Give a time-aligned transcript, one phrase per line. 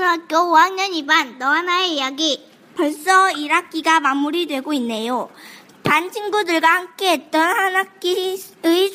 [0.00, 2.42] 초등학교 5학년 2반 너와 나의 이야기.
[2.74, 5.28] 벌써 1학기가 마무리되고 있네요.
[5.82, 8.38] 반 친구들과 함께 했던 한 학기의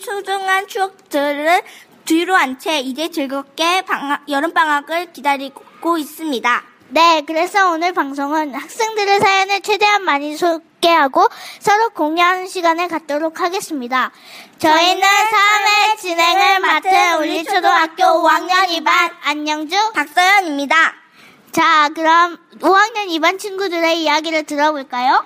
[0.04, 1.62] 소중한 추억들을
[2.06, 6.64] 뒤로 한 채 이제 즐겁게 방학, 여름방학을 기다리고 있습니다.
[6.90, 11.28] 네, 그래서 오늘 방송은 학생들의 사연을 최대한 많이 소개하고
[11.60, 14.12] 서로 공유하는 시간을 갖도록 하겠습니다.
[14.60, 21.05] 저희는 3회 진행을 맡은 울리초등학교 5학년 2반 안영주, 박서연입니다.
[21.56, 25.24] 자, 그럼 5학년 2반 친구들의 이야기를 들어볼까요?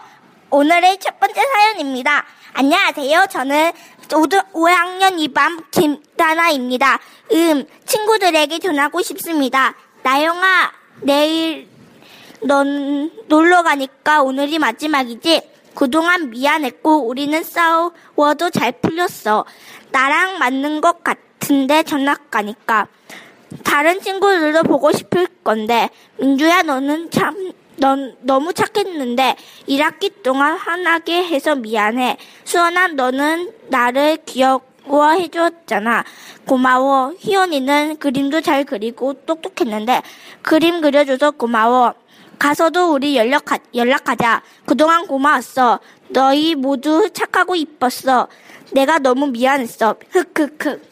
[0.51, 2.23] 오늘의 첫 번째 사연입니다.
[2.53, 3.25] 안녕하세요.
[3.31, 3.71] 저는
[4.09, 6.99] 5학년 2반 김다나입니다.
[7.31, 9.73] 음, 친구들에게 전하고 싶습니다.
[10.03, 11.67] 나영아, 내일
[12.43, 15.49] 넌 놀러 가니까 오늘이 마지막이지?
[15.73, 19.45] 그동안 미안했고 우리는 싸워도 잘 풀렸어.
[19.89, 22.85] 나랑 맞는 것 같은데 전학 가니까.
[23.63, 29.35] 다른 친구들도 보고 싶을 건데 민주야 너는 참 넌 너무 착했는데
[29.67, 32.17] 1학기 동안 화나게 해서 미안해.
[32.43, 36.03] 수원아 너는 나를 귀여워해 줬잖아.
[36.45, 37.13] 고마워.
[37.17, 40.01] 희원이는 그림도 잘 그리고 똑똑했는데
[40.41, 41.93] 그림 그려줘서 고마워.
[42.37, 44.43] 가서도 우리 연락하, 연락하자.
[44.65, 45.79] 그동안 고마웠어.
[46.09, 48.27] 너희 모두 착하고 이뻤어.
[48.71, 49.95] 내가 너무 미안했어.
[50.11, 50.88] 흑흑흑.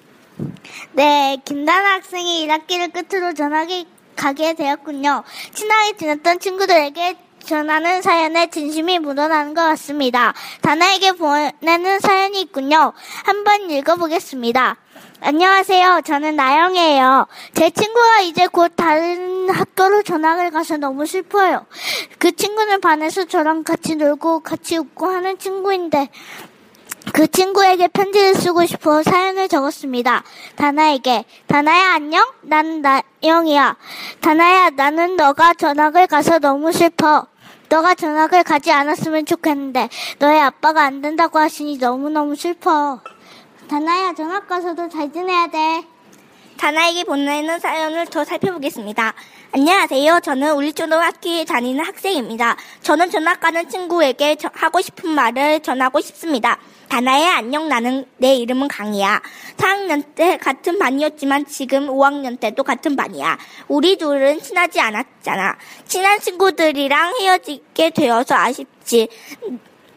[0.93, 5.23] 네, 김다나 학생이 1학기를 끝으로 전학에 가게 되었군요.
[5.53, 10.33] 친하게 지냈던 친구들에게 전하는 사연에 진심이 묻어나는 것 같습니다.
[10.61, 12.93] 다나에게 보내는 사연이 있군요.
[13.23, 14.75] 한번 읽어보겠습니다.
[15.19, 16.01] 안녕하세요.
[16.05, 17.27] 저는 나영이에요.
[17.53, 21.65] 제 친구가 이제 곧 다른 학교로 전학을 가서 너무 슬퍼요.
[22.19, 26.09] 그 친구는 반에서 저랑 같이 놀고 같이 웃고 하는 친구인데
[27.13, 30.23] 그 친구에게 편지를 쓰고 싶어 사연을 적었습니다.
[30.55, 31.25] 다나에게.
[31.47, 32.25] 다나야 안녕?
[32.41, 33.75] 난 나영이야.
[34.21, 37.27] 다나야 나는 너가 전학을 가서 너무 슬퍼.
[37.69, 43.01] 너가 전학을 가지 않았으면 좋겠는데 너의 아빠가 안 된다고 하시니 너무너무 슬퍼.
[43.69, 45.83] 다나야 전학 가서도 잘 지내야 돼.
[46.57, 49.13] 다나에게 보내는 사연을 더 살펴보겠습니다.
[49.53, 50.19] 안녕하세요.
[50.19, 52.57] 저는 울리초등학교에 다니는 학생입니다.
[52.81, 56.59] 저는 전학 가는 친구에게 저- 하고 싶은 말을 전하고 싶습니다.
[56.89, 59.21] 다나야 안녕 나는 내 이름은 강이야.
[59.57, 63.37] 4학년 때 같은 반이었지만 지금 5학년 때도 같은 반이야.
[63.67, 65.55] 우리 둘은 친하지 않았잖아.
[65.87, 69.07] 친한 친구들이랑 헤어지게 되어서 아쉽지.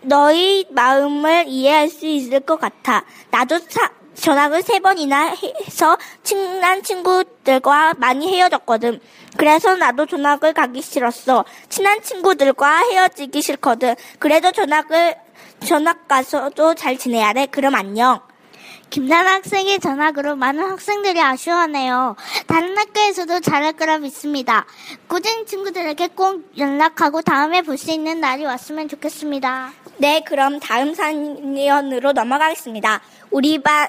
[0.02, 3.04] 너희 마음을 이해할 수 있을 것 같아.
[3.30, 3.90] 나도 사-
[4.20, 5.34] 전학을 세 번이나
[5.66, 9.00] 해서 친한 친구들과 많이 헤어졌거든.
[9.36, 11.44] 그래서 나도 전학을 가기 싫었어.
[11.69, 13.94] 친한 친구들과 헤어지기 싫거든.
[14.19, 15.16] 그래도 전학을
[15.66, 17.47] 전학 가서도 잘 지내야 돼.
[17.47, 18.20] 그럼 안녕.
[18.91, 22.16] 김나나 학생의 전학으로 많은 학생들이 아쉬워하네요.
[22.48, 24.66] 다른 학교에서도 잘할 거라 믿습니다.
[25.06, 29.72] 꾸준히 친구들에게 꼭 연락하고 다음에 볼 수 있는 날이 왔으면 좋겠습니다.
[29.98, 33.00] 네, 그럼 다음 사연으로 넘어가겠습니다.
[33.30, 33.88] 우리 반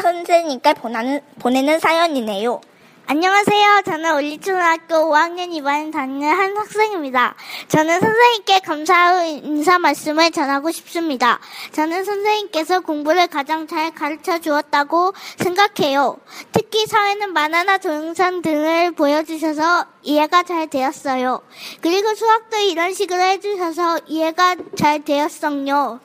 [0.00, 2.60] 선생님께 보내는, 보내는 사연이네요.
[3.04, 3.82] 안녕하세요.
[3.84, 7.34] 저는 올리초등학교 5학년 2반 다니는 한 학생입니다.
[7.68, 11.40] 저는 선생님께 감사의 인사 말씀을 전하고 싶습니다.
[11.72, 16.16] 저는 선생님께서 공부를 가장 잘 가르쳐 주었다고 생각해요.
[16.52, 21.42] 특히 사회는 만화나 동영상 등을 보여주셔서 이해가 잘 되었어요.
[21.80, 26.00] 그리고 수학도 이런 식으로 해주셔서 이해가 잘 되었어요.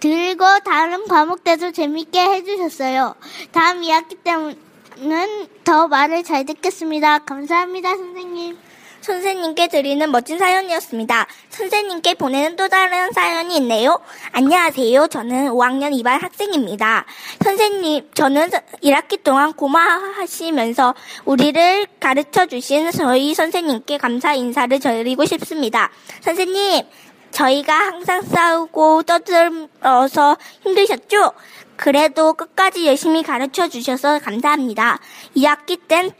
[0.00, 3.14] 그리고 다른 과목 때도 재밌게 해주셨어요.
[3.52, 7.20] 다음 2학기 때는 더 말을 잘 듣겠습니다.
[7.20, 8.58] 감사합니다, 선생님.
[9.02, 11.26] 선생님께 드리는 멋진 사연이었습니다.
[11.50, 13.98] 선생님께 보내는 또 다른 사연이 있네요.
[14.30, 15.08] 안녕하세요.
[15.08, 17.04] 저는 5학년 2반 학생입니다.
[17.42, 18.50] 선생님, 저는
[18.82, 20.94] 1학기 동안 고마하시면서
[21.24, 25.90] 우리를 가르쳐 주신 저희 선생님께 감사 인사를 드리고 싶습니다.
[26.20, 26.84] 선생님,
[27.32, 31.32] 저희가 항상 싸우고 떠들어서 힘드셨죠?
[31.76, 34.98] 그래도 끝까지 열심히 가르쳐 주셔서 감사합니다.
[35.36, 36.12] 2학기 땐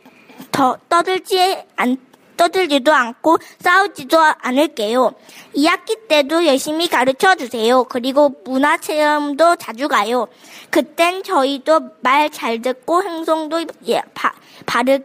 [0.51, 1.97] 더 떠들지 않,
[2.37, 5.13] 떠들지도 않고 싸우지도 않을게요.
[5.55, 7.85] 2학기 때도 열심히 가르쳐 주세요.
[7.85, 10.27] 그리고 문화 체험도 자주 가요.
[10.71, 14.33] 그땐 저희도 말 잘 듣고 행동도 예, 바,
[14.67, 14.99] 바르,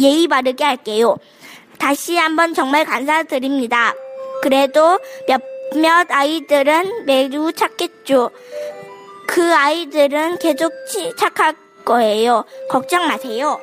[0.00, 1.16] 예의 바르게 할게요.
[1.78, 3.94] 다시 한번 정말 감사드립니다.
[4.44, 8.30] 그래도 몇몇 아이들은 매우 착했죠.
[9.26, 10.70] 그 아이들은 계속
[11.16, 11.56] 착할
[11.86, 12.44] 거예요.
[12.68, 13.58] 걱정 마세요.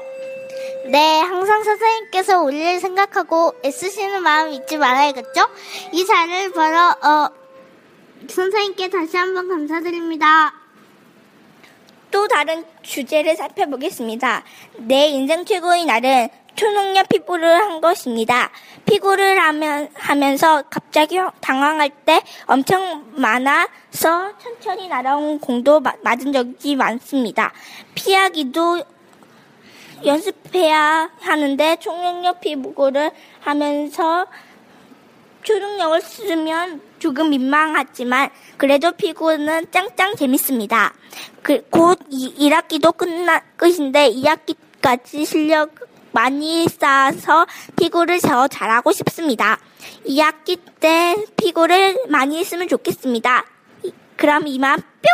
[0.88, 5.48] 네, 항상 선생님께서 우리를 생각하고 애쓰시는 마음 잊지 말아야겠죠?
[5.92, 7.30] 이 자리를 벌어, 어,
[8.27, 10.51] 선생님께 다시 한번 감사드립니다.
[12.10, 14.44] 또 다른 주제를 살펴보겠습니다.
[14.77, 16.30] 내 인생 최고의 날은
[16.62, 18.52] 초능력 피부를 한 것입니다.
[18.86, 27.52] 피구를 하면, 하면서 갑자기 당황할 때 엄청 많아서 천천히 날아온 공도 마, 맞은 적이 많습니다.
[27.96, 28.84] 피하기도
[30.06, 33.10] 연습해야 하는데 초능력 피구를
[33.40, 34.28] 하면서
[35.42, 40.94] 초능력을 쓰면 조금 민망하지만 그래도 피구는 짱짱 재밌습니다.
[41.42, 47.46] 그, 곧 1학기도 끝나, 끝인데 2학기까지 실력 많이 쌓아서
[47.78, 49.58] 피구를 더 잘하고 싶습니다.
[50.06, 53.46] 2학기 때 피구를 많이 했으면 좋겠습니다.
[54.18, 55.12] 그럼 이만 뿅!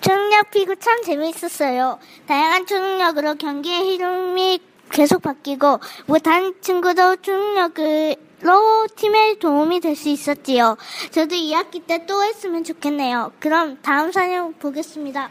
[0.00, 1.98] 초능력 피구 참 재미있었어요.
[2.26, 4.60] 다양한 초능력으로 경기의 흐름이
[4.90, 10.76] 계속 바뀌고 못한 친구도 초능력으로 팀에 도움이 될 수 있었지요.
[11.10, 13.32] 저도 2학기 때 또 했으면 좋겠네요.
[13.40, 15.28] 그럼 다음 사연 보겠습니다.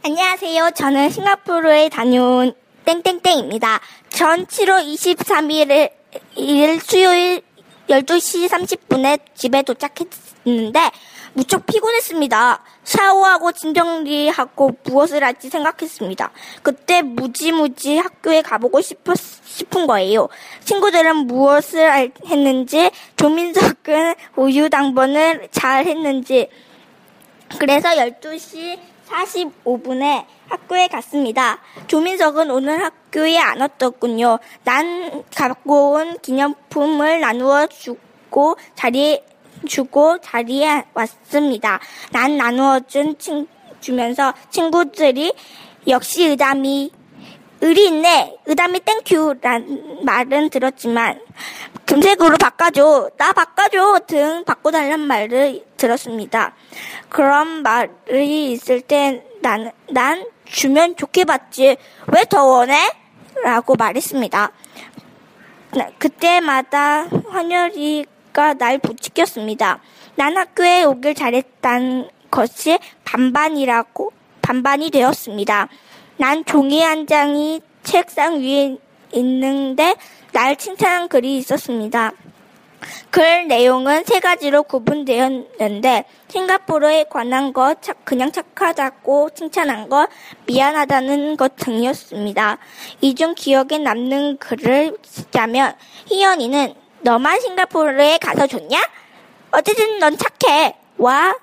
[0.00, 0.70] 안녕하세요.
[0.76, 2.54] 저는 싱가포르에 다녀온
[2.84, 3.80] 땡땡땡입니다.
[4.08, 5.90] 전 7월 23일
[6.36, 7.42] 일 수요일
[7.88, 10.90] 12시 30분에 집에 도착했는데
[11.32, 12.62] 무척 피곤했습니다.
[12.84, 16.30] 샤워하고 진정리하고 무엇을 할지 생각했습니다.
[16.62, 20.28] 그때 무지무지 학교에 가보고 싶었, 싶은 거예요.
[20.64, 26.48] 친구들은 무엇을 했는지, 조민석은 우유 당번을 잘 했는지,
[27.58, 31.58] 그래서 12시 45분에 학교에 갔습니다.
[31.86, 34.38] 조민석은 오늘 학교에 안 왔더군요.
[34.64, 39.24] 난 갖고 온 기념품을 나누어 주고 자리에
[39.66, 41.80] 주고 자리에 왔습니다.
[42.12, 43.48] 난 나누어준 친,
[43.80, 45.32] 주면서 친구들이
[45.86, 46.92] 역시 의담이
[47.60, 48.36] 의리 있네.
[48.46, 51.20] 의담이 땡큐란 말은 들었지만
[51.86, 53.10] 금색으로 바꿔줘.
[53.16, 54.00] 나 바꿔줘.
[54.06, 56.54] 등 바꿔달란 말을 들었습니다.
[57.08, 61.76] 그런 말이 있을 때 난, 난 주면 좋게 받지.
[62.06, 62.76] 왜 더 원해?
[63.42, 64.52] 라고 말했습니다.
[65.98, 69.80] 그때마다 환열이가 날 부추겼습니다.
[70.16, 74.12] 난 학교에 오길 잘했다는 것이 반반이라고,
[74.42, 75.68] 반반이 되었습니다.
[76.18, 78.76] 난 종이 한 장이 책상 위에
[79.12, 79.94] 있는데
[80.32, 82.12] 날 칭찬한 글이 있었습니다.
[83.10, 90.08] 글 내용은 세 가지로 구분되었는데 싱가포르에 관한 것, 그냥 착하다고 칭찬한 것,
[90.46, 92.58] 미안하다는 것 등이었습니다.
[93.00, 95.74] 이 중 기억에 남는 글을 쓰자면
[96.06, 98.78] 희연이는 너만 싱가포르에 가서 좋냐?
[99.52, 100.76] 어쨌든 넌 착해.
[100.98, 101.36] 와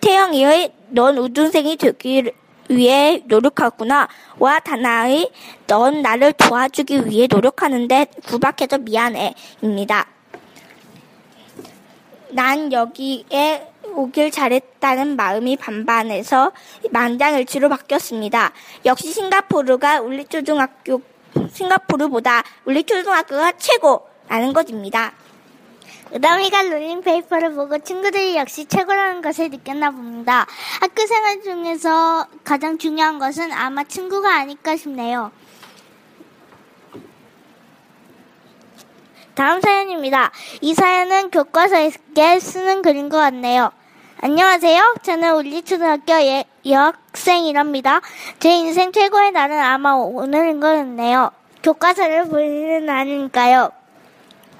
[0.00, 2.30] 태영이의 넌 우등생이 되기
[2.70, 4.08] 위해 노력하구나.
[4.38, 5.30] 와 다나의
[5.66, 9.34] 넌 나를 도와주기 위해 노력하는데 구박해서 미안해.
[9.62, 10.06] 입니다.
[12.30, 16.52] 난 여기에 오길 잘했다는 마음이 반반해서
[16.90, 18.52] 만장일치로 바뀌었습니다.
[18.84, 21.02] 역시 싱가포르가 우리 초등학교,
[21.52, 25.12] 싱가포르보다 우리 초등학교가 최고라는 것입니다.
[26.12, 30.46] 의담이가 롤링페이퍼를 보고 친구들이 역시 최고라는 것을 느꼈나 봅니다.
[30.80, 35.30] 학교 생활 중에서 가장 중요한 것은 아마 친구가 아닐까 싶네요.
[39.34, 40.32] 다음 사연입니다.
[40.60, 41.90] 이 사연은 교과서에
[42.40, 43.70] 쓰는 글인 것 같네요.
[44.20, 44.96] 안녕하세요.
[45.02, 48.00] 저는 울리초등학교 예, 여학생이랍니다.
[48.38, 51.30] 제 인생 최고의 날은 아마 오늘인 것 같네요.
[51.62, 53.79] 교과서를 보는 날이니까요.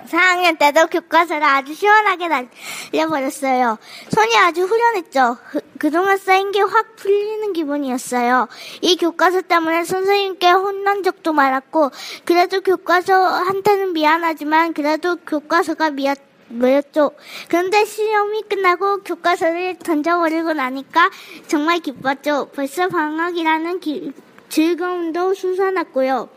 [0.09, 3.79] 4학년 때도 교과서를 아주 시원하게 날려버렸어요.
[4.09, 5.37] 손이 아주 후련했죠.
[5.79, 8.49] 그 동안 쌓인 게 확 풀리는 기분이었어요.
[8.81, 11.91] 이 교과서 때문에 선생님께 혼난 적도 많았고,
[12.25, 16.17] 그래도 교과서 한테는 미안하지만, 그래도 교과서가 미안,
[16.49, 17.13] 뭐였죠?
[17.49, 21.11] 그런데 시험이 끝나고 교과서를 던져버리고 나니까
[21.47, 22.51] 정말 기뻤죠.
[22.55, 24.13] 벌써 방학이라는 기,
[24.49, 26.29] 즐거움도 솟아났고요.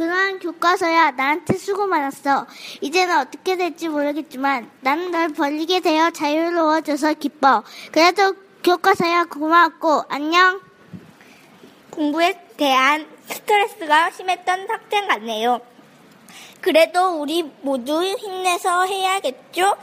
[0.00, 2.46] 그러한 교과서야 나한테 수고 많았어.
[2.80, 7.62] 이제는 어떻게 될지 모르겠지만 나는 널 버리게 되어 자유로워져서 기뻐.
[7.92, 10.62] 그래도 교과서야 고마웠고 안녕.
[11.90, 15.60] 공부에 대한 스트레스가 심했던 학생 같네요.
[16.62, 19.76] 그래도 우리 모두 힘내서 해야겠죠?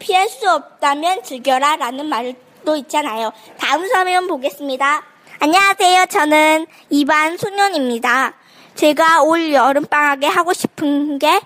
[0.00, 3.32] 피할 수 없다면 즐겨라 라는 말도 있잖아요.
[3.58, 5.04] 다음 사연 보겠습니다.
[5.38, 6.06] 안녕하세요.
[6.06, 8.41] 저는 2반 소년입니다.
[8.74, 11.40] 제가 올 여름방학에 하고 싶은 게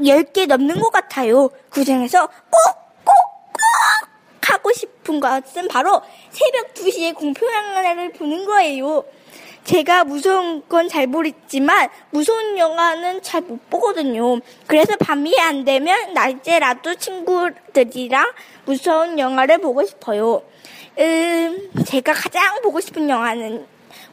[0.00, 1.50] 10개 넘는 것 같아요.
[1.70, 2.60] 그 중에서 꼭,
[3.04, 3.14] 꼭,
[3.52, 9.04] 꼭 하고 싶은 것은 바로 새벽 2시에 공포영화를 보는 거예요.
[9.64, 14.40] 제가 무서운 건 잘 모르지만 무서운 영화는 잘 못 보거든요.
[14.66, 18.32] 그래서 밤이 안 되면 낮에라도 친구들이랑
[18.64, 20.42] 무서운 영화를 보고 싶어요.
[20.98, 23.66] 음, 제가 가장 보고 싶은 영화는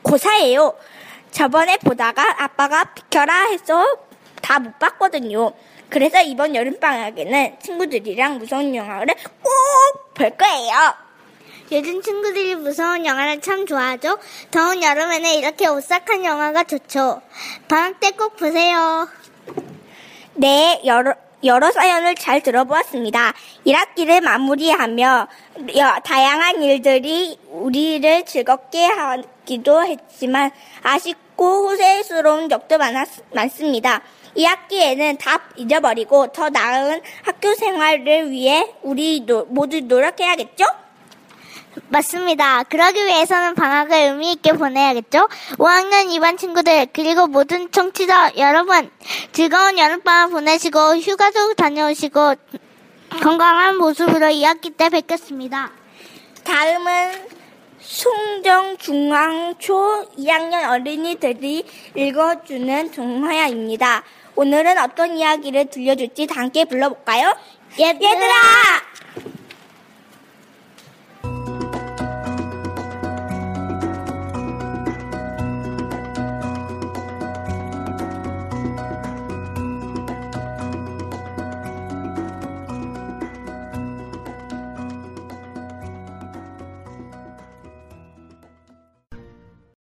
[0.03, 0.75] 고사예요.
[1.31, 3.85] 저번에 보다가 아빠가 비켜라 해서
[4.41, 5.51] 다 못 봤거든요.
[5.89, 10.95] 그래서 이번 여름방학에는 친구들이랑 무서운 영화를 꼭 볼 거예요.
[11.71, 14.17] 요즘 친구들이 무서운 영화를 참 좋아하죠.
[14.51, 17.21] 더운 여름에는 이렇게 오싹한 영화가 좋죠.
[17.67, 19.07] 방학 때 꼭 보세요.
[20.33, 21.13] 네, 여러,
[21.43, 23.33] 여러 사연을 잘 들어보았습니다.
[23.65, 25.27] 1학기를 마무리하며
[25.77, 30.49] 여- 다양한 일들이 우리를 즐겁게 하기도 했지만
[30.81, 34.01] 아쉽고 후회스러운 적도 많았, 많습니다.
[34.35, 40.65] 2학기에는 다 잊어버리고 더 나은 학교 생활을 위해 우리 노- 모두 노력해야겠죠?
[41.89, 42.63] 맞습니다.
[42.63, 45.27] 그러기 위해서는 방학을 의미 있게 보내야겠죠?
[45.57, 48.89] 5학년 2반 친구들 그리고 모든 청취자 여러분
[49.31, 52.35] 즐거운 여름방학 보내시고 휴가도 다녀오시고
[53.21, 55.71] 건강한 모습으로 2학기 때 뵙겠습니다.
[56.43, 57.27] 다음은
[57.79, 59.65] 송정중앙초
[60.17, 61.65] 2학년 어린이들이
[61.95, 64.03] 읽어주는 동화입니다.
[64.35, 67.35] 오늘은 어떤 이야기를 들려줄지 다 함께 불러볼까요?
[67.79, 68.11] 얘들아!
[68.11, 69.36] 얘들아!